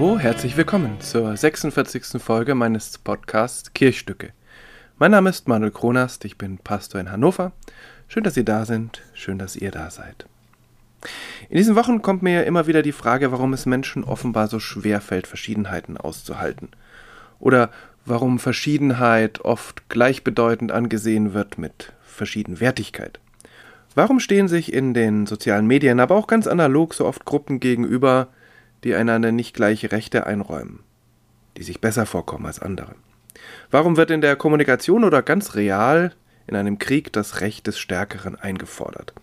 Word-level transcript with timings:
Herzlich 0.00 0.56
willkommen 0.56 0.98
zur 1.00 1.36
46. 1.36 2.22
Folge 2.22 2.54
meines 2.54 2.96
Podcasts 2.96 3.74
Kirchstücke. 3.74 4.30
Mein 4.98 5.10
Name 5.10 5.28
ist 5.28 5.46
Manuel 5.46 5.72
Kronast, 5.72 6.24
ich 6.24 6.38
bin 6.38 6.56
Pastor 6.56 7.02
in 7.02 7.12
Hannover. 7.12 7.52
Schön, 8.08 8.24
dass 8.24 8.32
Sie 8.32 8.44
da 8.44 8.64
sind, 8.64 9.02
schön, 9.12 9.38
dass 9.38 9.56
ihr 9.56 9.70
da 9.70 9.90
seid. 9.90 10.24
In 11.50 11.58
diesen 11.58 11.76
Wochen 11.76 12.00
kommt 12.00 12.22
mir 12.22 12.44
immer 12.44 12.66
wieder 12.66 12.80
die 12.80 12.92
Frage, 12.92 13.30
warum 13.30 13.52
es 13.52 13.66
Menschen 13.66 14.02
offenbar 14.02 14.48
so 14.48 14.58
schwer 14.58 15.02
fällt, 15.02 15.26
Verschiedenheiten 15.26 15.98
auszuhalten. 15.98 16.70
Oder 17.38 17.70
warum 18.06 18.38
Verschiedenheit 18.38 19.42
oft 19.42 19.90
gleichbedeutend 19.90 20.72
angesehen 20.72 21.34
wird 21.34 21.58
mit 21.58 21.92
Verschiedenwertigkeit. 22.02 23.20
Warum 23.94 24.18
stehen 24.18 24.48
sich 24.48 24.72
in 24.72 24.94
den 24.94 25.26
sozialen 25.26 25.66
Medien, 25.66 26.00
aber 26.00 26.14
auch 26.14 26.26
ganz 26.26 26.46
analog 26.46 26.94
so 26.94 27.04
oft 27.04 27.26
Gruppen 27.26 27.60
gegenüber, 27.60 28.28
die 28.84 28.94
einander 28.94 29.32
nicht 29.32 29.54
gleiche 29.54 29.92
Rechte 29.92 30.26
einräumen, 30.26 30.80
die 31.56 31.62
sich 31.62 31.80
besser 31.80 32.06
vorkommen 32.06 32.46
als 32.46 32.60
andere? 32.60 32.94
Warum 33.70 33.96
wird 33.96 34.10
in 34.10 34.20
der 34.20 34.36
Kommunikation 34.36 35.04
oder 35.04 35.22
ganz 35.22 35.54
real 35.54 36.12
in 36.46 36.56
einem 36.56 36.78
Krieg 36.78 37.12
das 37.12 37.40
Recht 37.40 37.66
des 37.66 37.78
Stärkeren 37.78 38.36
eingefordert? 38.36 39.14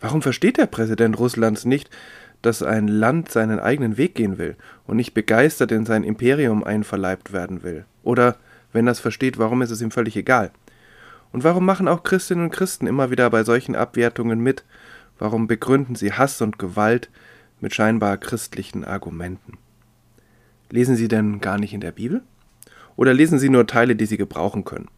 Warum 0.00 0.22
versteht 0.22 0.58
der 0.58 0.66
Präsident 0.66 1.18
Russlands 1.18 1.64
nicht, 1.64 1.90
dass 2.42 2.62
ein 2.62 2.86
Land 2.88 3.30
seinen 3.30 3.58
eigenen 3.58 3.96
Weg 3.96 4.14
gehen 4.14 4.38
will 4.38 4.56
und 4.86 4.96
nicht 4.96 5.14
begeistert 5.14 5.72
in 5.72 5.86
sein 5.86 6.04
Imperium 6.04 6.64
einverleibt 6.64 7.32
werden 7.32 7.62
will? 7.62 7.84
Oder, 8.02 8.36
wenn 8.72 8.88
es 8.88 9.00
versteht, 9.00 9.38
warum 9.38 9.62
ist 9.62 9.70
es 9.70 9.80
ihm 9.80 9.90
völlig 9.90 10.16
egal? 10.16 10.50
Und 11.32 11.44
warum 11.44 11.64
machen 11.64 11.88
auch 11.88 12.02
Christinnen 12.02 12.44
und 12.44 12.50
Christen 12.50 12.86
immer 12.86 13.10
wieder 13.10 13.28
bei 13.30 13.42
solchen 13.42 13.74
Abwertungen 13.74 14.40
mit? 14.40 14.64
Warum 15.18 15.46
begründen 15.46 15.94
sie 15.94 16.12
Hass 16.12 16.40
und 16.42 16.58
Gewalt 16.58 17.10
mit 17.60 17.74
scheinbar 17.74 18.18
christlichen 18.18 18.84
Argumenten? 18.84 19.58
Lesen 20.70 20.96
sie 20.96 21.08
denn 21.08 21.40
gar 21.40 21.58
nicht 21.58 21.72
in 21.72 21.80
der 21.80 21.92
Bibel? 21.92 22.22
Oder 22.96 23.14
lesen 23.14 23.38
sie 23.38 23.48
nur 23.48 23.66
Teile, 23.66 23.94
die 23.96 24.06
sie 24.06 24.16
gebrauchen 24.16 24.64
können? 24.64 24.88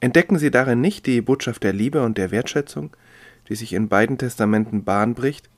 Entdecken 0.00 0.38
sie 0.38 0.50
darin 0.50 0.80
nicht 0.80 1.06
die 1.06 1.20
Botschaft 1.20 1.62
der 1.62 1.72
Liebe 1.72 2.02
und 2.02 2.18
der 2.18 2.30
Wertschätzung, 2.30 2.90
die 3.48 3.54
sich 3.54 3.72
in 3.72 3.88
beiden 3.88 4.18
Testamenten 4.18 4.84
Bahn 4.84 5.14
bricht? 5.14 5.48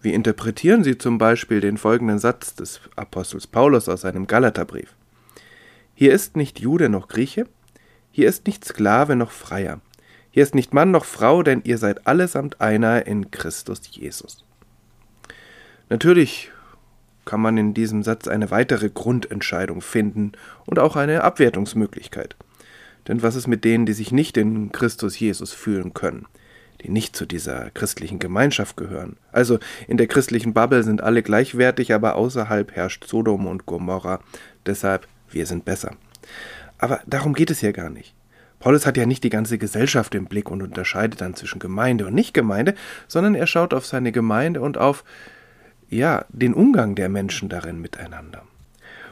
Wie 0.00 0.14
interpretieren 0.14 0.82
sie 0.82 0.98
zum 0.98 1.18
Beispiel 1.18 1.60
den 1.60 1.78
folgenden 1.78 2.18
Satz 2.18 2.54
des 2.54 2.80
Apostels 2.96 3.46
Paulus 3.46 3.88
aus 3.88 4.00
seinem 4.00 4.26
Galaterbrief? 4.26 4.94
Hier 5.94 6.12
ist 6.12 6.36
nicht 6.36 6.58
Jude 6.58 6.88
noch 6.88 7.08
Grieche, 7.08 7.46
hier 8.10 8.28
ist 8.28 8.46
nicht 8.46 8.64
Sklave 8.64 9.14
noch 9.14 9.30
Freier, 9.30 9.80
hier 10.30 10.42
ist 10.42 10.54
nicht 10.54 10.74
Mann 10.74 10.90
noch 10.90 11.04
Frau, 11.04 11.42
denn 11.42 11.62
ihr 11.64 11.78
seid 11.78 12.06
allesamt 12.06 12.60
einer 12.60 13.06
in 13.06 13.30
Christus 13.30 13.82
Jesus. 13.90 14.44
Natürlich 15.92 16.50
kann 17.26 17.42
man 17.42 17.58
in 17.58 17.74
diesem 17.74 18.02
Satz 18.02 18.26
eine 18.26 18.50
weitere 18.50 18.88
Grundentscheidung 18.88 19.82
finden 19.82 20.32
und 20.64 20.78
auch 20.78 20.96
eine 20.96 21.22
Abwertungsmöglichkeit. 21.22 22.34
Denn 23.08 23.22
was 23.22 23.36
ist 23.36 23.46
mit 23.46 23.62
denen, 23.62 23.84
die 23.84 23.92
sich 23.92 24.10
nicht 24.10 24.38
in 24.38 24.72
Christus 24.72 25.20
Jesus 25.20 25.52
fühlen 25.52 25.92
können? 25.92 26.26
die 26.82 26.88
nicht 26.88 27.14
zu 27.14 27.26
dieser 27.26 27.70
christlichen 27.70 28.18
Gemeinschaft 28.18 28.76
gehören. 28.76 29.16
Also 29.30 29.60
in 29.86 29.98
der 29.98 30.08
christlichen 30.08 30.52
Bubble 30.52 30.82
sind 30.82 31.00
alle 31.00 31.22
gleichwertig, 31.22 31.94
aber 31.94 32.16
außerhalb 32.16 32.72
herrscht 32.72 33.06
Sodom 33.06 33.46
und 33.46 33.66
Gomorra. 33.66 34.18
Deshalb, 34.66 35.06
wir 35.30 35.46
sind 35.46 35.64
besser. 35.64 35.94
Aber 36.78 37.00
darum 37.06 37.34
geht 37.34 37.52
es 37.52 37.60
hier 37.60 37.72
gar 37.72 37.88
nicht. 37.88 38.14
Paulus 38.58 38.84
hat 38.84 38.96
ja 38.96 39.06
nicht 39.06 39.22
die 39.22 39.30
ganze 39.30 39.58
Gesellschaft 39.58 40.16
im 40.16 40.24
Blick 40.24 40.50
und 40.50 40.60
unterscheidet 40.60 41.20
dann 41.20 41.36
zwischen 41.36 41.60
Gemeinde 41.60 42.06
und 42.06 42.14
Nichtgemeinde, 42.14 42.74
sondern 43.06 43.36
er 43.36 43.46
schaut 43.46 43.74
auf 43.74 43.86
seine 43.86 44.10
Gemeinde 44.10 44.60
und 44.60 44.76
auf, 44.76 45.04
ja, 45.92 46.24
den 46.30 46.54
Umgang 46.54 46.94
der 46.94 47.08
Menschen 47.08 47.48
darin 47.48 47.80
miteinander. 47.80 48.42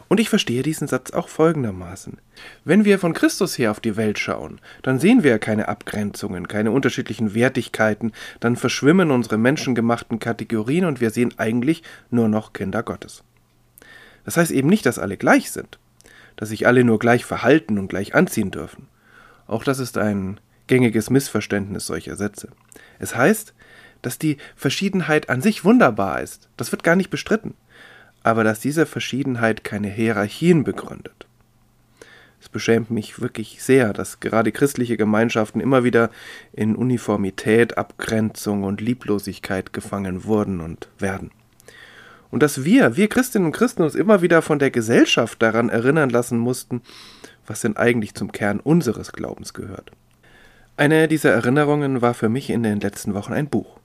Und 0.09 0.19
ich 0.19 0.29
verstehe 0.29 0.65
diesen 0.65 0.89
Satz 0.89 1.13
auch 1.13 1.29
folgendermaßen. 1.29 2.19
Wenn 2.65 2.85
wir 2.85 2.99
von 2.99 3.13
Christus 3.13 3.57
her 3.59 3.71
auf 3.71 3.79
die 3.79 3.97
Welt 3.97 4.19
schauen, 4.19 4.61
dann 4.83 4.99
sehen 4.99 5.23
wir 5.23 5.39
keine 5.39 5.69
Abgrenzungen, 5.69 6.49
keine 6.49 6.73
unterschiedlichen 6.73 7.33
Wertigkeiten, 7.35 8.13
dann 8.41 8.57
verschwimmen 8.57 9.13
unsere 9.13 9.39
menschengemachten 9.39 10.19
Kategorien 10.19 10.85
und 10.85 11.01
wir 11.01 11.11
sehen 11.11 11.35
eigentlich 11.37 11.85
nur 12.11 12.29
noch 12.29 12.53
Kinder 12.53 12.83
Gottes. 12.83 13.23
Das 14.25 14.37
heißt 14.37 14.51
eben 14.51 14.69
nicht, 14.69 14.85
dass 14.85 14.99
alle 14.99 15.17
gleich 15.17 15.53
sind, 15.53 15.79
dass 16.35 16.49
sich 16.49 16.67
alle 16.67 16.83
nur 16.83 16.99
gleich 16.99 17.25
verhalten 17.25 17.79
und 17.79 17.89
gleich 17.89 18.15
anziehen 18.15 18.51
dürfen. 18.51 18.89
Auch 19.47 19.63
das 19.63 19.79
ist 19.79 19.97
ein 19.97 20.41
gängiges 20.67 21.11
Missverständnis 21.11 21.87
solcher 21.87 22.17
Sätze. 22.17 22.49
Es 22.99 23.15
heißt, 23.15 23.55
dass 24.03 24.19
die 24.19 24.37
Verschiedenheit 24.57 25.29
an 25.29 25.43
sich 25.43 25.65
wunderbar 25.65 26.21
ist. 26.21 26.49
Das 26.57 26.73
wird 26.73 26.83
gar 26.83 26.97
nicht 26.97 27.11
bestritten 27.11 27.55
aber 28.23 28.45
dass 28.45 28.61
diese 28.61 28.87
Verschiedenheit 28.87 29.65
keine 29.65 29.89
Hierarchien 29.89 30.65
begründet. 30.65 31.27
Es 32.41 32.49
beschämt 32.49 32.91
mich 32.91 33.21
wirklich 33.21 33.63
sehr, 33.63 33.93
dass 33.93 34.21
gerade 34.21 34.51
christliche 34.51 34.97
Gemeinschaften 34.97 35.61
immer 35.61 35.85
wieder 35.85 36.11
in 36.53 36.75
Uniformität, 36.75 37.77
Abgrenzung 37.77 38.63
und 38.63 38.81
Lieblosigkeit 38.81 39.73
gefangen 39.73 40.25
wurden 40.25 40.61
und 40.61 40.89
werden. 40.99 41.31
Und 42.31 42.43
dass 42.43 42.65
wir, 42.65 42.97
wir 42.97 43.09
Christinnen 43.09 43.47
und 43.47 43.53
Christen, 43.53 43.83
uns 43.83 43.95
immer 43.95 44.23
wieder 44.23 44.41
von 44.41 44.59
der 44.59 44.71
Gesellschaft 44.71 45.43
daran 45.43 45.69
erinnern 45.69 46.11
lassen 46.11 46.39
mussten, 46.39 46.81
was 47.47 47.61
denn 47.61 47.77
eigentlich 47.77 48.15
zum 48.15 48.33
Kern 48.33 48.61
unseres 48.61 49.13
Glaubens 49.13 49.53
gehört. 49.53 49.91
Eine 50.77 51.09
dieser 51.09 51.33
Erinnerungen 51.33 52.01
war 52.01 52.15
für 52.15 52.29
mich 52.31 52.49
in 52.49 52.63
den 52.63 52.81
letzten 52.81 53.13
Wochen 53.13 53.35
ein 53.35 53.49
Buch 53.49 53.80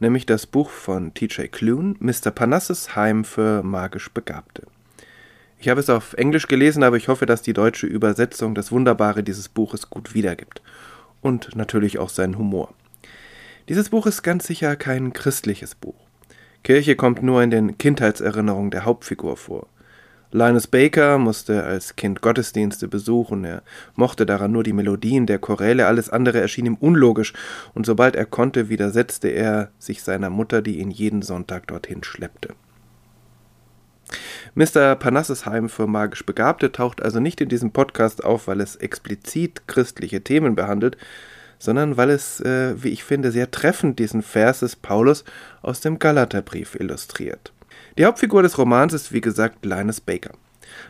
nämlich 0.00 0.26
das 0.26 0.46
Buch 0.46 0.70
von 0.70 1.14
T.J. 1.14 1.50
Clune, 1.50 1.94
Mr. 1.98 2.30
Parnassus 2.30 2.96
Heim 2.96 3.24
für 3.24 3.62
magisch 3.62 4.10
Begabte. 4.10 4.66
Ich 5.58 5.68
habe 5.68 5.80
es 5.80 5.88
auf 5.88 6.14
Englisch 6.14 6.48
gelesen, 6.48 6.82
aber 6.82 6.96
ich 6.96 7.08
hoffe, 7.08 7.24
dass 7.24 7.40
die 7.40 7.52
deutsche 7.52 7.86
Übersetzung 7.86 8.54
das 8.54 8.72
Wunderbare 8.72 9.22
dieses 9.22 9.48
Buches 9.48 9.90
gut 9.90 10.14
wiedergibt. 10.14 10.60
Und 11.20 11.54
natürlich 11.54 11.98
auch 11.98 12.08
seinen 12.08 12.36
Humor. 12.36 12.74
Dieses 13.68 13.90
Buch 13.90 14.06
ist 14.06 14.22
ganz 14.22 14.46
sicher 14.46 14.74
kein 14.74 15.12
christliches 15.12 15.76
Buch. 15.76 15.94
Kirche 16.64 16.96
kommt 16.96 17.22
nur 17.22 17.42
in 17.42 17.50
den 17.50 17.78
Kindheitserinnerungen 17.78 18.72
der 18.72 18.84
Hauptfigur 18.84 19.36
vor. 19.36 19.68
Linus 20.34 20.66
Baker 20.66 21.18
musste 21.18 21.62
als 21.62 21.94
Kind 21.94 22.22
Gottesdienste 22.22 22.88
besuchen, 22.88 23.44
er 23.44 23.62
mochte 23.96 24.24
daran 24.24 24.50
nur 24.50 24.62
die 24.62 24.72
Melodien 24.72 25.26
der 25.26 25.38
Choräle, 25.38 25.86
alles 25.86 26.08
andere 26.08 26.40
erschien 26.40 26.64
ihm 26.64 26.76
unlogisch, 26.76 27.34
und 27.74 27.84
sobald 27.84 28.16
er 28.16 28.24
konnte, 28.24 28.70
widersetzte 28.70 29.28
er 29.28 29.70
sich 29.78 30.02
seiner 30.02 30.30
Mutter, 30.30 30.62
die 30.62 30.78
ihn 30.78 30.90
jeden 30.90 31.20
Sonntag 31.20 31.66
dorthin 31.66 32.02
schleppte. 32.02 32.54
Mr. 34.54 34.96
Panassesheim 34.96 35.68
für 35.68 35.86
magisch 35.86 36.24
Begabte 36.24 36.72
taucht 36.72 37.02
also 37.02 37.20
nicht 37.20 37.42
in 37.42 37.50
diesem 37.50 37.70
Podcast 37.70 38.24
auf, 38.24 38.48
weil 38.48 38.62
es 38.62 38.76
explizit 38.76 39.68
christliche 39.68 40.22
Themen 40.22 40.54
behandelt, 40.54 40.96
sondern 41.58 41.98
weil 41.98 42.08
es, 42.08 42.40
äh, 42.40 42.74
wie 42.82 42.88
ich 42.88 43.04
finde, 43.04 43.32
sehr 43.32 43.50
treffend 43.50 43.98
diesen 43.98 44.22
Vers 44.22 44.60
des 44.60 44.76
Paulus 44.76 45.24
aus 45.60 45.80
dem 45.80 45.98
Galaterbrief 45.98 46.74
illustriert. 46.74 47.52
Die 47.98 48.06
Hauptfigur 48.06 48.42
des 48.42 48.56
Romans 48.56 48.94
ist 48.94 49.12
wie 49.12 49.20
gesagt 49.20 49.66
Linus 49.66 50.00
Baker. 50.00 50.32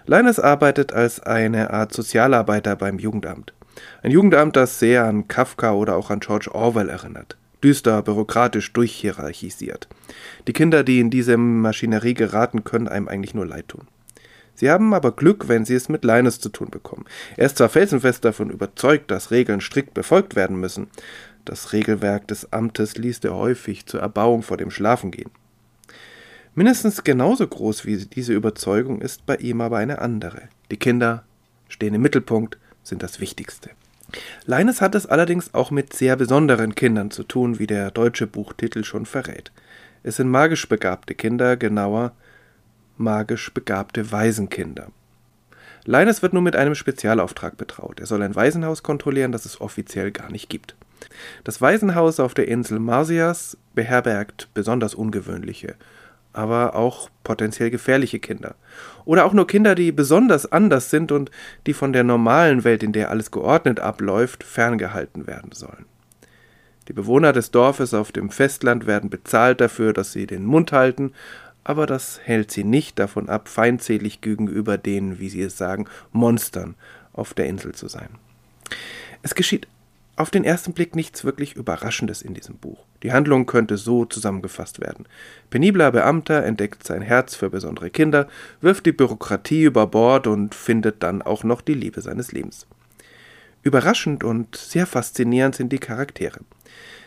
Linus 0.06 0.38
arbeitet 0.38 0.92
als 0.92 1.18
eine 1.18 1.70
Art 1.70 1.92
Sozialarbeiter 1.92 2.76
beim 2.76 3.00
Jugendamt. 3.00 3.52
Ein 4.02 4.12
Jugendamt, 4.12 4.54
das 4.54 4.78
sehr 4.78 5.04
an 5.04 5.26
Kafka 5.26 5.72
oder 5.72 5.96
auch 5.96 6.10
an 6.10 6.20
George 6.20 6.54
Orwell 6.54 6.88
erinnert. 6.88 7.36
Düster, 7.64 8.02
bürokratisch 8.02 8.72
durchhierarchisiert. 8.72 9.88
Die 10.46 10.52
Kinder, 10.52 10.84
die 10.84 11.00
in 11.00 11.10
diese 11.10 11.36
Maschinerie 11.36 12.14
geraten, 12.14 12.62
können 12.62 12.86
einem 12.86 13.08
eigentlich 13.08 13.34
nur 13.34 13.46
leid 13.46 13.68
tun. 13.68 13.88
Sie 14.54 14.70
haben 14.70 14.94
aber 14.94 15.10
Glück, 15.10 15.48
wenn 15.48 15.64
sie 15.64 15.74
es 15.74 15.88
mit 15.88 16.04
Linus 16.04 16.38
zu 16.38 16.50
tun 16.50 16.68
bekommen. 16.70 17.06
Er 17.36 17.46
ist 17.46 17.58
zwar 17.58 17.68
felsenfest 17.68 18.24
davon 18.24 18.50
überzeugt, 18.50 19.10
dass 19.10 19.32
Regeln 19.32 19.60
strikt 19.60 19.94
befolgt 19.94 20.36
werden 20.36 20.60
müssen. 20.60 20.86
Das 21.44 21.72
Regelwerk 21.72 22.28
des 22.28 22.52
Amtes 22.52 22.96
liest 22.96 23.24
er 23.24 23.34
häufig 23.34 23.86
zur 23.86 24.00
Erbauung 24.00 24.42
vor 24.42 24.56
dem 24.56 24.70
Schlafengehen. 24.70 25.30
Mindestens 26.54 27.02
genauso 27.02 27.46
groß 27.46 27.86
wie 27.86 27.96
diese 27.96 28.34
Überzeugung 28.34 29.00
ist 29.00 29.24
bei 29.24 29.36
ihm 29.36 29.62
aber 29.62 29.78
eine 29.78 30.00
andere. 30.00 30.42
Die 30.70 30.76
Kinder 30.76 31.24
stehen 31.68 31.94
im 31.94 32.02
Mittelpunkt, 32.02 32.58
sind 32.82 33.02
das 33.02 33.20
Wichtigste. 33.20 33.70
Leines 34.44 34.82
hat 34.82 34.94
es 34.94 35.06
allerdings 35.06 35.54
auch 35.54 35.70
mit 35.70 35.94
sehr 35.94 36.14
besonderen 36.16 36.74
Kindern 36.74 37.10
zu 37.10 37.22
tun, 37.22 37.58
wie 37.58 37.66
der 37.66 37.90
deutsche 37.90 38.26
Buchtitel 38.26 38.84
schon 38.84 39.06
verrät. 39.06 39.50
Es 40.02 40.16
sind 40.16 40.28
magisch 40.28 40.68
begabte 40.68 41.14
Kinder, 41.14 41.56
genauer 41.56 42.12
magisch 42.98 43.54
begabte 43.54 44.12
Waisenkinder. 44.12 44.88
Leines 45.86 46.20
wird 46.20 46.34
nun 46.34 46.44
mit 46.44 46.54
einem 46.54 46.74
Spezialauftrag 46.74 47.56
betraut. 47.56 47.98
Er 47.98 48.06
soll 48.06 48.22
ein 48.22 48.34
Waisenhaus 48.34 48.82
kontrollieren, 48.82 49.32
das 49.32 49.46
es 49.46 49.60
offiziell 49.60 50.10
gar 50.10 50.30
nicht 50.30 50.50
gibt. 50.50 50.76
Das 51.44 51.62
Waisenhaus 51.62 52.20
auf 52.20 52.34
der 52.34 52.46
Insel 52.46 52.78
Marsias 52.78 53.56
beherbergt 53.74 54.48
besonders 54.52 54.94
ungewöhnliche 54.94 55.76
aber 56.32 56.74
auch 56.74 57.10
potenziell 57.24 57.70
gefährliche 57.70 58.18
Kinder. 58.18 58.54
Oder 59.04 59.24
auch 59.24 59.32
nur 59.32 59.46
Kinder, 59.46 59.74
die 59.74 59.92
besonders 59.92 60.50
anders 60.50 60.90
sind 60.90 61.12
und 61.12 61.30
die 61.66 61.74
von 61.74 61.92
der 61.92 62.04
normalen 62.04 62.64
Welt, 62.64 62.82
in 62.82 62.92
der 62.92 63.10
alles 63.10 63.30
geordnet 63.30 63.80
abläuft, 63.80 64.44
ferngehalten 64.44 65.26
werden 65.26 65.52
sollen. 65.52 65.86
Die 66.88 66.92
Bewohner 66.92 67.32
des 67.32 67.50
Dorfes 67.50 67.94
auf 67.94 68.12
dem 68.12 68.30
Festland 68.30 68.86
werden 68.86 69.10
bezahlt 69.10 69.60
dafür, 69.60 69.92
dass 69.92 70.12
sie 70.12 70.26
den 70.26 70.44
Mund 70.44 70.72
halten, 70.72 71.12
aber 71.64 71.86
das 71.86 72.20
hält 72.24 72.50
sie 72.50 72.64
nicht 72.64 72.98
davon 72.98 73.28
ab, 73.28 73.48
feindselig 73.48 74.20
gegenüber 74.20 74.78
den, 74.78 75.20
wie 75.20 75.28
sie 75.28 75.42
es 75.42 75.56
sagen, 75.56 75.86
Monstern 76.10 76.74
auf 77.12 77.34
der 77.34 77.46
Insel 77.46 77.72
zu 77.72 77.86
sein. 77.88 78.08
Es 79.22 79.34
geschieht 79.34 79.68
auf 80.16 80.30
den 80.30 80.44
ersten 80.44 80.74
Blick 80.74 80.94
nichts 80.94 81.24
wirklich 81.24 81.54
Überraschendes 81.54 82.22
in 82.22 82.34
diesem 82.34 82.56
Buch. 82.56 82.84
Die 83.02 83.12
Handlung 83.12 83.46
könnte 83.46 83.76
so 83.76 84.04
zusammengefasst 84.04 84.80
werden. 84.80 85.06
Penibler 85.50 85.90
Beamter 85.90 86.44
entdeckt 86.44 86.86
sein 86.86 87.02
Herz 87.02 87.34
für 87.34 87.50
besondere 87.50 87.90
Kinder, 87.90 88.28
wirft 88.60 88.84
die 88.86 88.92
Bürokratie 88.92 89.64
über 89.64 89.86
Bord 89.86 90.26
und 90.26 90.54
findet 90.54 91.02
dann 91.02 91.22
auch 91.22 91.44
noch 91.44 91.62
die 91.62 91.74
Liebe 91.74 92.00
seines 92.02 92.32
Lebens. 92.32 92.66
Überraschend 93.62 94.22
und 94.22 94.56
sehr 94.56 94.86
faszinierend 94.86 95.54
sind 95.54 95.72
die 95.72 95.78
Charaktere. 95.78 96.40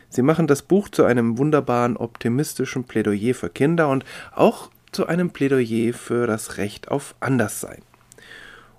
Sie 0.10 0.22
machen 0.22 0.48
das 0.48 0.62
Buch 0.62 0.90
zu 0.90 1.04
einem 1.04 1.38
wunderbaren, 1.38 1.98
optimistischen 1.98 2.86
Plädoyer 2.86 3.36
für 3.36 3.50
Kinder 3.50 3.90
und 3.90 4.06
auch 4.34 4.72
zu 4.92 5.08
einem 5.08 5.30
Plädoyer 5.30 5.94
für 5.94 6.26
das 6.26 6.58
Recht 6.58 6.90
auf 6.90 7.16
Anderssein. 7.20 7.82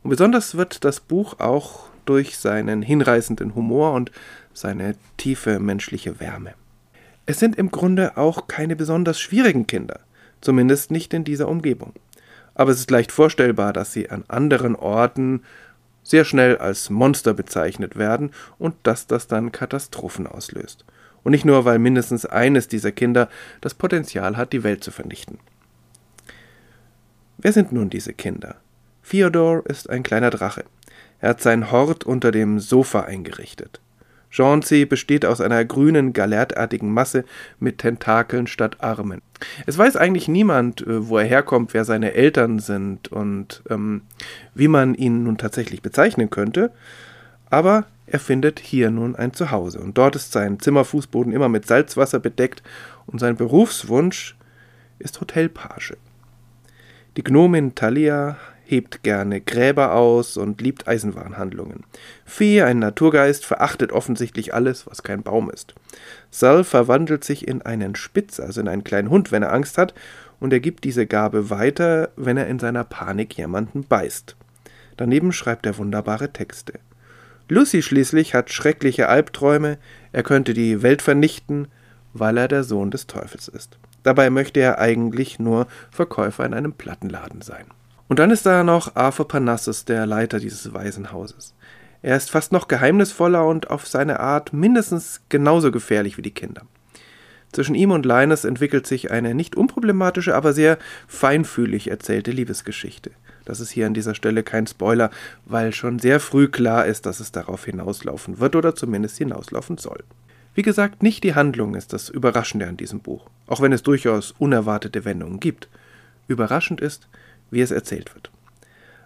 Und 0.03 0.11
besonders 0.11 0.57
wird 0.57 0.85
das 0.85 1.01
Buch 1.01 1.39
auch 1.39 1.89
durch 2.07 2.39
seinen 2.39 2.83
hinreißenden 2.83 3.55
Humor 3.55 3.93
und 3.93 4.11
seine 4.53 4.95
tiefe 5.17 5.59
menschliche 5.59 6.19
Wärme. 6.21 6.55
Es 7.27 7.39
sind 7.39 7.57
im 7.57 7.71
Grunde 7.71 8.17
auch 8.17 8.47
keine 8.47 8.77
besonders 8.77 9.21
schwierigen 9.21 9.67
Kinder, 9.67 10.01
zumindest 10.41 10.91
nicht 10.91 11.13
in 11.13 11.25
dieser 11.25 11.49
Umgebung. 11.49 11.93
Aber 12.55 12.71
es 12.71 12.79
ist 12.79 12.91
leicht 12.91 13.13
vorstellbar, 13.13 13.73
dass 13.73 13.93
sie 13.93 14.11
an 14.11 14.25
anderen 14.29 14.77
Orten 14.77 15.43
sehr 16.03 16.25
schnell 16.25 16.57
als 16.57 16.89
Monster 16.89 17.35
bezeichnet 17.35 17.97
werden 17.97 18.31
und 18.59 18.75
dass 18.85 19.07
das 19.07 19.27
dann 19.27 19.53
Katastrophen 19.53 20.27
auslöst. 20.27 20.85
Und 21.25 21.33
nicht 21.33 21.45
nur, 21.45 21.65
weil 21.65 21.81
mindestens 21.81 22.25
eines 22.25 22.69
dieser 22.69 22.93
Kinder 22.93 23.29
das 23.61 23.75
Potenzial 23.75 24.37
hat, 24.37 24.53
die 24.53 24.63
Welt 24.63 24.85
zu 24.85 24.93
vernichten. 24.93 25.39
Wer 27.39 27.53
sind 27.53 27.73
nun 27.73 27.91
diese 27.91 28.13
Kinder? 28.13 28.55
Theodor 29.03 29.67
ist 29.67 29.91
ein 29.91 30.03
kleiner 30.05 30.31
Drache. 30.31 30.65
Er 31.21 31.31
hat 31.31 31.41
seinen 31.41 31.71
Hort 31.71 32.05
unter 32.05 32.31
dem 32.31 32.59
Sofa 32.59 33.03
eingerichtet. 33.03 33.81
Chauncey 34.31 34.85
besteht 34.85 35.25
aus 35.25 35.41
einer 35.41 35.65
grünen, 35.65 36.13
galertartigen 36.13 36.93
Masse 36.93 37.25
mit 37.59 37.79
Tentakeln 37.79 38.47
statt 38.47 38.77
Armen. 38.81 39.23
Es 39.65 39.79
weiß 39.79 39.97
eigentlich 39.97 40.29
niemand, 40.29 40.83
äh, 40.83 41.09
wo 41.09 41.19
er 41.19 41.25
herkommt, 41.25 41.73
wer 41.75 41.85
seine 41.85 42.13
Eltern 42.13 42.59
sind 42.59 43.09
und 43.09 43.63
ähm, 43.71 44.03
wie 44.55 44.69
man 44.69 44.95
ihn 44.95 45.25
nun 45.25 45.39
tatsächlich 45.39 45.81
bezeichnen 45.81 46.29
könnte, 46.29 46.71
aber 47.49 47.87
er 48.07 48.21
findet 48.21 48.61
hier 48.61 48.91
nun 48.91 49.17
ein 49.17 49.33
Zuhause 49.33 49.81
und 49.81 49.99
dort 49.99 50.17
ist 50.17 50.33
sein 50.33 50.61
Zimmerfußboden 50.61 51.33
immer 51.33 51.49
mit 51.49 51.67
Salzwasser 51.67 52.19
bedeckt 52.19 52.63
und 53.07 53.19
sein 53.19 53.37
Berufswunsch 53.37 54.37
ist 54.99 55.21
Hotelpage. 55.21 55.95
Die 57.17 57.25
Gnomin 57.25 57.75
Thalia 57.75 58.37
hebt 58.67 59.03
gerne 59.03 59.41
Gräber 59.41 59.95
aus 59.95 60.37
und 60.37 60.61
liebt 60.61 60.89
Eisenwarenhandlungen. 60.89 61.85
Fee, 62.25 62.63
ein 62.63 62.81
Naturgeist, 62.81 63.47
verachtet 63.47 63.93
offensichtlich 63.93 64.53
alles, 64.53 64.87
was 64.87 65.03
kein 65.03 65.23
Baum 65.23 65.51
ist. 65.51 65.75
Sal 66.31 66.65
verwandelt 66.65 67.25
sich 67.25 67.47
in 67.47 67.63
einen 67.63 67.95
Spitz, 67.95 68.41
also 68.41 68.61
in 68.61 68.69
einen 68.69 68.85
kleinen 68.85 69.09
Hund, 69.09 69.33
wenn 69.33 69.45
er 69.45 69.53
Angst 69.53 69.79
hat, 69.79 69.95
und 70.41 70.53
er 70.53 70.61
gibt 70.61 70.85
diese 70.85 71.07
Gabe 71.07 71.49
weiter, 71.49 72.11
wenn 72.17 72.37
er 72.37 72.49
in 72.49 72.59
seiner 72.59 72.85
Panik 72.85 73.39
jemanden 73.39 73.85
beißt. 73.85 74.37
Daneben 74.97 75.33
schreibt 75.33 75.65
er 75.65 75.79
wunderbare 75.79 76.33
Texte. 76.33 76.75
Lucy 77.49 77.83
schließlich 77.83 78.35
hat 78.35 78.51
schreckliche 78.51 79.09
Albträume, 79.09 79.79
er 80.13 80.25
könnte 80.25 80.53
die 80.53 80.83
Welt 80.83 81.01
vernichten, 81.01 81.69
weil 82.13 82.37
er 82.37 82.49
der 82.49 82.65
Sohn 82.65 82.91
des 82.91 83.07
Teufels 83.07 83.47
ist. 83.47 83.79
Dabei 84.03 84.31
möchte 84.31 84.61
er 84.61 84.79
eigentlich 84.79 85.39
nur 85.39 85.67
Verkäufer 85.91 86.45
in 86.45 86.55
einem 86.55 86.73
Plattenladen 86.73 87.43
sein. 87.43 87.67
Und 88.09 88.19
dann 88.19 88.31
ist 88.31 88.47
da 88.47 88.63
noch 88.63 88.95
Arthur 88.95 89.27
Parnassus, 89.27 89.85
der 89.85 90.07
Leiter 90.07 90.39
dieses 90.39 90.73
Waisenhauses. 90.73 91.55
Er 92.03 92.17
ist 92.17 92.31
fast 92.31 92.53
noch 92.53 92.69
geheimnisvoller 92.69 93.47
und 93.47 93.71
auf 93.71 93.87
seine 93.87 94.21
Art 94.21 94.53
mindestens 94.53 95.23
genauso 95.29 95.73
gefährlich 95.73 96.17
wie 96.17 96.23
die 96.23 96.31
Kinder. 96.31 96.63
Zwischen 97.53 97.75
ihm 97.75 97.91
und 97.91 98.07
Linus 98.07 98.45
entwickelt 98.45 98.87
sich 98.87 99.11
eine 99.11 99.35
nicht 99.35 99.57
unproblematische, 99.57 100.35
aber 100.35 100.53
sehr 100.53 100.79
feinfühlig 101.09 101.91
erzählte 101.91 102.31
Liebesgeschichte. 102.31 103.11
Das 103.45 103.61
ist 103.61 103.71
hier 103.71 103.87
an 103.87 103.95
dieser 103.95 104.15
Stelle 104.15 104.43
kein 104.43 104.67
Spoiler, 104.67 105.11
weil 105.47 105.73
schon 105.73 105.99
sehr 105.99 106.21
früh 106.21 106.49
klar 106.49 106.87
ist, 106.87 107.07
dass 107.07 107.21
es 107.21 107.33
darauf 107.33 107.65
hinauslaufen 107.65 108.41
wird 108.41 108.57
oder 108.57 108.75
zumindest 108.75 109.17
hinauslaufen 109.19 109.79
soll. 109.79 110.05
Wie 110.55 110.63
gesagt, 110.63 111.03
nicht 111.03 111.23
die 111.23 111.35
Handlung 111.35 111.75
ist 111.75 111.93
das 111.93 112.09
Überraschende 112.09 112.67
an 112.67 112.77
diesem 112.77 113.01
Buch, 113.01 113.27
auch 113.47 113.61
wenn 113.61 113.73
es 113.73 113.83
durchaus 113.83 114.35
unerwartete 114.39 115.05
Wendungen 115.05 115.39
gibt. 115.39 115.69
Überraschend 116.29 116.81
ist, 116.81 117.09
wie 117.51 117.61
es 117.61 117.71
erzählt 117.71 118.15
wird. 118.15 118.31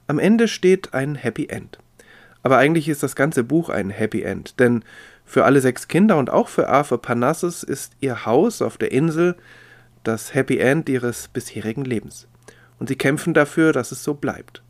Am 0.07 0.19
Ende 0.19 0.49
steht 0.49 0.95
ein 0.95 1.15
Happy 1.15 1.47
End. 1.49 1.79
Aber 2.43 2.59
eigentlich 2.59 2.89
ist 2.89 3.03
das 3.03 3.17
ganze 3.17 3.45
Buch 3.45 3.69
ein 3.69 3.91
Happy 3.91 4.23
End, 4.23 4.59
denn 4.59 4.83
für 5.25 5.45
alle 5.45 5.61
sechs 5.61 5.89
Kinder 5.89 6.17
und 6.17 6.31
auch 6.31 6.49
für 6.49 6.69
Arthur 6.69 7.01
Parnassus 7.01 7.63
ist 7.63 7.93
ihr 8.01 8.27
Haus 8.27 8.63
auf 8.63 8.79
der 8.79 8.93
Insel 8.93 9.37
das 10.03 10.35
Happy 10.35 10.59
End 10.59 10.89
ihres 10.89 11.29
bisherigen 11.29 11.85
Lebens. 11.85 12.27
Und 12.79 12.89
sie 12.89 12.97
kämpfen 12.97 13.35
dafür, 13.35 13.73
dass 13.73 13.93
es 13.93 14.03
so 14.03 14.15
bleibt. 14.15 14.63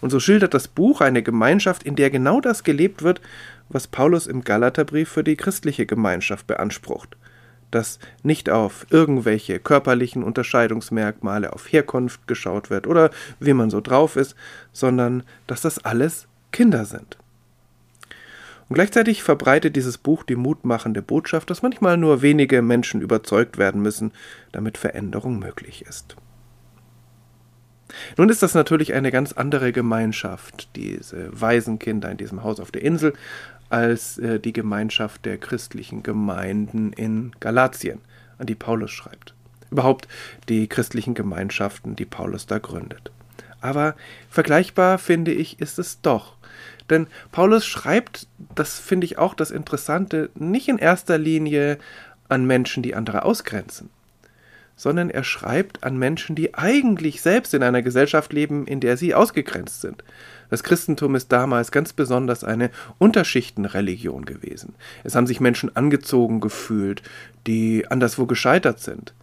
Und 0.00 0.10
so 0.10 0.18
schildert 0.18 0.52
das 0.52 0.68
Buch 0.68 1.00
eine 1.00 1.22
Gemeinschaft, 1.22 1.84
in 1.84 1.96
der 1.96 2.10
genau 2.10 2.40
das 2.40 2.64
gelebt 2.64 3.02
wird, 3.02 3.20
was 3.68 3.86
Paulus 3.86 4.26
im 4.26 4.42
Galaterbrief 4.42 5.08
für 5.08 5.24
die 5.24 5.36
christliche 5.36 5.86
Gemeinschaft 5.86 6.46
beansprucht 6.46 7.16
dass 7.72 7.98
nicht 8.22 8.48
auf 8.48 8.86
irgendwelche 8.90 9.58
körperlichen 9.58 10.22
Unterscheidungsmerkmale, 10.22 11.52
auf 11.52 11.72
Herkunft 11.72 12.28
geschaut 12.28 12.70
wird 12.70 12.86
oder 12.86 13.10
wie 13.40 13.52
man 13.52 13.70
so 13.70 13.80
drauf 13.80 14.14
ist, 14.14 14.36
sondern 14.72 15.24
dass 15.48 15.62
das 15.62 15.84
alles 15.84 16.28
Kinder 16.52 16.84
sind. 16.84 17.18
Und 18.68 18.74
gleichzeitig 18.74 19.22
verbreitet 19.22 19.76
dieses 19.76 19.98
Buch 19.98 20.22
die 20.22 20.36
mutmachende 20.36 21.02
Botschaft, 21.02 21.50
dass 21.50 21.62
manchmal 21.62 21.96
nur 21.96 22.22
wenige 22.22 22.62
Menschen 22.62 23.02
überzeugt 23.02 23.58
werden 23.58 23.82
müssen, 23.82 24.12
damit 24.52 24.78
Veränderung 24.78 25.38
möglich 25.38 25.84
ist. 25.86 26.16
Nun 28.16 28.28
ist 28.28 28.42
das 28.42 28.54
natürlich 28.54 28.94
eine 28.94 29.10
ganz 29.10 29.32
andere 29.32 29.72
Gemeinschaft, 29.72 30.74
diese 30.76 31.28
Waisenkinder 31.38 32.10
in 32.10 32.16
diesem 32.16 32.42
Haus 32.42 32.60
auf 32.60 32.70
der 32.70 32.82
Insel, 32.82 33.12
als 33.72 34.18
äh, 34.18 34.38
die 34.38 34.52
Gemeinschaft 34.52 35.24
der 35.24 35.38
christlichen 35.38 36.02
Gemeinden 36.02 36.92
in 36.92 37.32
Galatien, 37.40 38.00
an 38.38 38.46
die 38.46 38.54
Paulus 38.54 38.90
schreibt. 38.90 39.34
Überhaupt 39.70 40.06
die 40.48 40.68
christlichen 40.68 41.14
Gemeinschaften, 41.14 41.96
die 41.96 42.04
Paulus 42.04 42.46
da 42.46 42.58
gründet. 42.58 43.10
Aber 43.62 43.94
vergleichbar 44.28 44.98
finde 44.98 45.32
ich, 45.32 45.60
ist 45.60 45.78
es 45.78 46.02
doch. 46.02 46.36
Denn 46.90 47.06
Paulus 47.30 47.64
schreibt, 47.64 48.26
das 48.54 48.78
finde 48.78 49.06
ich 49.06 49.16
auch 49.16 49.32
das 49.32 49.50
Interessante, 49.50 50.28
nicht 50.34 50.68
in 50.68 50.78
erster 50.78 51.16
Linie 51.16 51.78
an 52.28 52.46
Menschen, 52.46 52.82
die 52.82 52.94
andere 52.94 53.24
ausgrenzen, 53.24 53.88
sondern 54.76 55.08
er 55.08 55.24
schreibt 55.24 55.84
an 55.84 55.96
Menschen, 55.96 56.36
die 56.36 56.54
eigentlich 56.54 57.22
selbst 57.22 57.54
in 57.54 57.62
einer 57.62 57.80
Gesellschaft 57.82 58.32
leben, 58.34 58.66
in 58.66 58.80
der 58.80 58.98
sie 58.98 59.14
ausgegrenzt 59.14 59.80
sind. 59.80 60.04
Das 60.52 60.62
Christentum 60.62 61.14
ist 61.14 61.32
damals 61.32 61.72
ganz 61.72 61.94
besonders 61.94 62.44
eine 62.44 62.70
Unterschichtenreligion 62.98 64.26
gewesen. 64.26 64.74
Es 65.02 65.14
haben 65.14 65.26
sich 65.26 65.40
Menschen 65.40 65.74
angezogen 65.74 66.40
gefühlt, 66.40 67.00
die 67.46 67.86
anderswo 67.90 68.26
gescheitert 68.26 68.78
sind, 68.78 69.14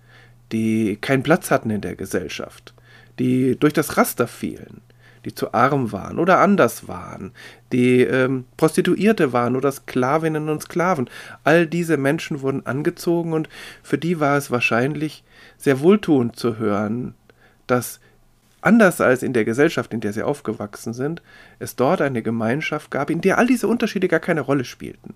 die 0.51 0.97
keinen 0.99 1.21
Platz 1.21 1.51
hatten 1.51 1.69
in 1.69 1.81
der 1.81 1.95
Gesellschaft, 1.95 2.73
die 3.19 3.55
durch 3.59 3.73
das 3.73 3.95
Raster 3.95 4.25
fielen, 4.25 4.81
die 5.23 5.35
zu 5.35 5.53
arm 5.53 5.91
waren 5.91 6.17
oder 6.17 6.39
anders 6.39 6.87
waren, 6.87 7.31
die 7.71 8.01
ähm, 8.01 8.45
Prostituierte 8.57 9.31
waren 9.31 9.55
oder 9.55 9.71
Sklavinnen 9.71 10.49
und 10.49 10.63
Sklaven. 10.63 11.11
All 11.43 11.67
diese 11.67 11.97
Menschen 11.97 12.41
wurden 12.41 12.65
angezogen 12.65 13.33
und 13.33 13.49
für 13.83 13.99
die 13.99 14.19
war 14.19 14.35
es 14.35 14.49
wahrscheinlich 14.49 15.23
sehr 15.57 15.79
wohltuend 15.79 16.37
zu 16.37 16.57
hören, 16.57 17.13
dass 17.67 17.99
anders 18.61 19.01
als 19.01 19.23
in 19.23 19.33
der 19.33 19.45
Gesellschaft, 19.45 19.93
in 19.93 20.01
der 20.01 20.13
sie 20.13 20.23
aufgewachsen 20.23 20.93
sind, 20.93 21.21
es 21.59 21.75
dort 21.75 22.01
eine 22.01 22.21
Gemeinschaft 22.21 22.91
gab, 22.91 23.09
in 23.09 23.21
der 23.21 23.37
all 23.37 23.47
diese 23.47 23.67
Unterschiede 23.67 24.07
gar 24.07 24.19
keine 24.19 24.41
Rolle 24.41 24.65
spielten. 24.65 25.15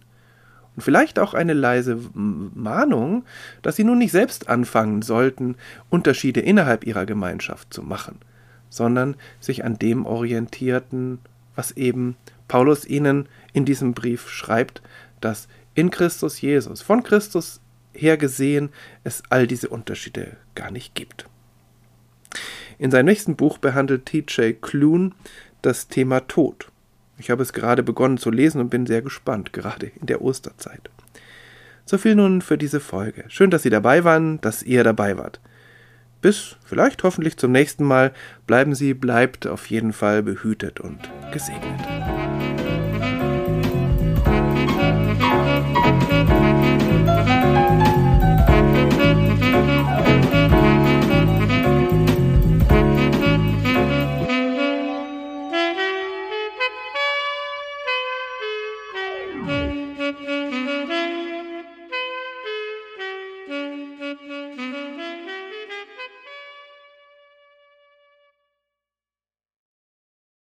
Und 0.76 0.82
vielleicht 0.82 1.20
auch 1.20 1.34
eine 1.34 1.54
leise 1.54 2.00
Mahnung, 2.14 3.26
dass 3.62 3.76
sie 3.76 3.84
nun 3.84 4.00
nicht 4.00 4.12
selbst 4.12 4.50
anfangen 4.50 5.02
sollten, 5.02 5.56
Unterschiede 5.90 6.40
innerhalb 6.40 6.86
ihrer 6.86 7.06
Gemeinschaft 7.06 7.74
zu 7.74 7.84
machen, 7.84 8.18
sondern 8.70 9.16
sich 9.40 9.64
an 9.64 9.78
dem 9.78 10.06
orientierten, 10.06 11.20
was 11.56 11.72
eben 11.72 12.16
Paulus 12.48 12.86
ihnen 12.86 13.30
in 13.54 13.66
diesem 13.66 13.94
Brief 13.94 14.30
schreibt, 14.30 14.82
dass 15.22 15.48
in 15.76 15.92
Christus 15.92 16.42
Jesus, 16.42 16.82
von 16.82 17.04
Christus 17.04 17.62
her 17.94 18.18
gesehen, 18.18 18.70
es 19.04 19.24
all 19.30 19.48
diese 19.48 19.70
Unterschiede 19.70 20.38
gar 20.56 20.72
nicht 20.72 20.96
gibt. 20.96 21.28
In 22.78 22.92
seinem 22.92 23.06
nächsten 23.06 23.36
Buch 23.36 23.58
behandelt 23.58 24.06
T.J. 24.06 24.62
Klune 24.62 25.12
das 25.62 25.88
Thema 25.88 26.22
Tod. 26.28 26.68
Ich 27.18 27.30
habe 27.30 27.44
es 27.44 27.54
gerade 27.54 27.84
begonnen 27.84 28.18
zu 28.18 28.32
lesen 28.32 28.60
und 28.60 28.70
bin 28.70 28.86
sehr 28.86 29.02
gespannt, 29.02 29.54
gerade 29.54 29.92
in 30.00 30.08
der 30.08 30.22
Osterzeit. 30.22 30.90
So 31.86 31.98
viel 31.98 32.16
nun 32.16 32.42
für 32.42 32.58
diese 32.58 32.80
Folge. 32.80 33.26
Schön, 33.28 33.52
dass 33.52 33.64
Sie 33.64 33.70
dabei 33.70 34.04
waren, 34.04 34.40
dass 34.42 34.64
ihr 34.64 34.84
dabei 34.84 35.18
wart. 35.18 35.40
bis 36.22 36.56
vielleicht 36.64 37.04
hoffentlich 37.04 37.38
zum 37.38 37.52
nächsten 37.52 37.84
Mal. 37.84 38.14
Bleiben 38.48 38.74
Sie, 38.74 38.94
bleibt 38.94 39.46
auf 39.46 39.70
jeden 39.70 39.94
Fall 39.94 40.24
behütet 40.24 40.80
und 40.80 40.98
gesegnet. 41.32 41.82